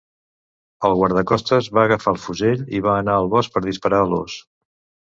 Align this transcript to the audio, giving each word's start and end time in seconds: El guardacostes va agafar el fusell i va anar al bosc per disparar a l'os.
El 0.89 0.95
guardacostes 0.99 1.69
va 1.79 1.83
agafar 1.85 2.15
el 2.15 2.19
fusell 2.25 2.65
i 2.79 2.83
va 2.89 2.99
anar 3.05 3.21
al 3.21 3.33
bosc 3.37 3.57
per 3.59 3.67
disparar 3.71 4.05
a 4.09 4.13
l'os. 4.15 4.43